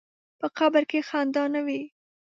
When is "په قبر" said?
0.39-0.83